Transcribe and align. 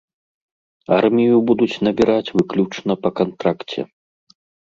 Армію 0.99 1.35
будуць 1.49 1.81
набіраць 1.89 2.33
выключна 2.39 2.93
па 3.05 3.09
кантракце. 3.23 3.81